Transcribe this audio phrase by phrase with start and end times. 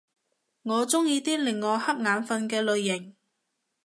[0.63, 3.15] 我鍾意啲令我瞌眼瞓嘅類型